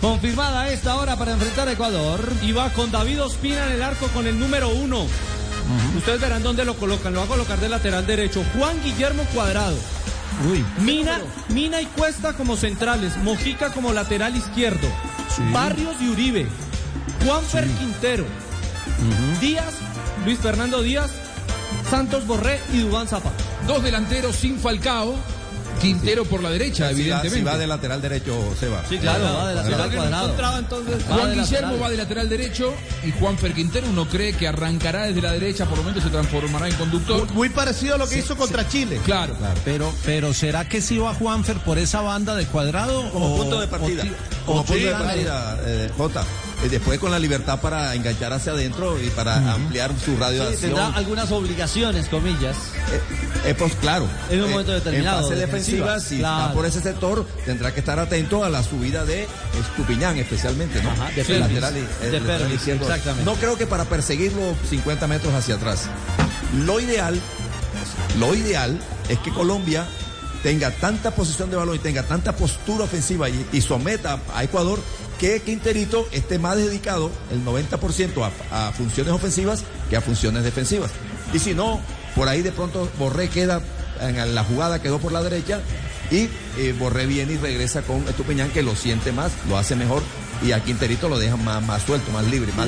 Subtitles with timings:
[0.00, 2.20] Confirmada a esta hora para enfrentar a Ecuador.
[2.42, 5.06] Y va con David Ospina en el arco con el número uno.
[5.96, 7.12] Ustedes verán dónde lo colocan.
[7.12, 8.44] Lo va a colocar de lateral derecho.
[8.56, 9.76] Juan Guillermo Cuadrado.
[10.50, 10.64] Uy.
[10.78, 13.16] Mina, Mina y Cuesta como centrales.
[13.18, 14.88] Mojica como lateral izquierdo.
[15.52, 16.46] Barrios y Uribe.
[17.24, 18.24] Juanfer Quintero.
[19.40, 19.74] Díaz,
[20.24, 21.10] Luis Fernando Díaz.
[21.88, 23.36] Santos Borré y Dubán Zapata.
[23.66, 25.14] Dos delanteros sin Falcao.
[25.80, 27.38] Quintero por la derecha, Si va, evidentemente.
[27.38, 28.82] si va de lateral derecho, Seba.
[28.88, 30.34] Sí, claro, va de lateral ¿Será que no cuadrado.
[31.08, 32.74] Juan Guillermo va de lateral derecho
[33.04, 36.68] y Juanfer Quintero uno cree que arrancará desde la derecha, por lo menos se transformará
[36.68, 37.30] en conductor.
[37.32, 39.00] Muy parecido a lo que hizo contra Chile.
[39.04, 39.34] Claro.
[39.64, 43.10] Pero, pero ¿será que sí va Juanfer por esa banda de cuadrado?
[43.10, 44.02] Como o- punto de partida.
[44.02, 46.24] o como o punto de partida, eh, Jota.
[46.62, 50.48] Eh, después con la libertad para enganchar hacia adentro y para ampliar su radio de
[50.50, 50.70] Sí, acción.
[50.74, 52.56] tendrá algunas obligaciones, comillas.
[52.92, 53.00] Eh,
[53.50, 54.06] eh, pues claro.
[54.28, 56.40] En un momento determinado, En fase defensiva, defensiva, si claro.
[56.42, 59.26] está por ese sector, tendrá que estar atento a la subida de
[59.58, 60.90] Estupiñán, especialmente, ¿no?
[60.90, 62.82] Ajá, de El lateral, el De lateral izquierdo.
[62.84, 63.24] exactamente.
[63.24, 65.84] No creo que para perseguirlo 50 metros hacia atrás.
[66.66, 67.18] Lo ideal,
[68.18, 69.86] lo ideal es que Colombia
[70.42, 74.78] tenga tanta posición de balón y tenga tanta postura ofensiva y, y someta a Ecuador
[75.20, 80.90] que Quinterito esté más dedicado el 90% a, funciones ofensivas que a funciones defensivas.
[81.34, 81.78] Y si no,
[82.16, 83.60] por ahí de pronto Borré queda
[84.00, 85.60] en la jugada, quedó por la derecha
[86.10, 90.02] y eh, Borré viene y regresa con Estupiñán que lo siente más, lo hace mejor
[90.42, 92.66] y a Quinterito lo deja más, más suelto, más libre, más